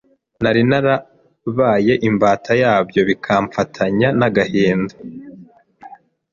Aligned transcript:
nari 0.43 0.61
narabaye 0.69 1.93
imbata 2.09 2.51
yabyo 2.63 3.01
bikamfatanya 3.09 4.07
n’agahinda 4.19 4.95